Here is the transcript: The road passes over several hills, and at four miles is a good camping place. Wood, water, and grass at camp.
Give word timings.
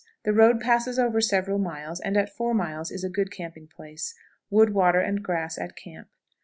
The 0.23 0.33
road 0.33 0.59
passes 0.59 0.97
over 0.97 1.21
several 1.21 1.61
hills, 1.69 1.99
and 1.99 2.17
at 2.17 2.35
four 2.35 2.55
miles 2.55 2.89
is 2.89 3.03
a 3.03 3.07
good 3.11 3.29
camping 3.29 3.67
place. 3.67 4.15
Wood, 4.49 4.71
water, 4.73 4.99
and 4.99 5.21
grass 5.21 5.59
at 5.59 5.75
camp. 5.75 6.07